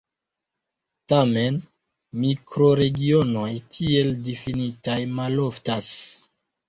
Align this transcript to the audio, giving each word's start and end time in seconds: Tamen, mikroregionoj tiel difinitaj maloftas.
Tamen, 1.11 1.59
mikroregionoj 2.23 3.51
tiel 3.77 4.13
difinitaj 4.31 4.97
maloftas. 5.21 5.93